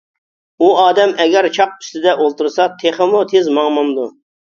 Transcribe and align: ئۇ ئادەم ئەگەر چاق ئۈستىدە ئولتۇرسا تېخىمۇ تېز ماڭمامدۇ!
ئۇ 0.61 0.69
ئادەم 0.83 1.13
ئەگەر 1.27 1.49
چاق 1.59 1.77
ئۈستىدە 1.85 2.17
ئولتۇرسا 2.25 2.69
تېخىمۇ 2.83 3.25
تېز 3.37 3.55
ماڭمامدۇ! 3.61 4.13